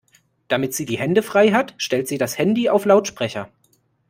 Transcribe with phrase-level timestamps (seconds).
[0.47, 3.51] Damit sie die Hände frei hat, stellt sie das Handy auf Lautsprecher.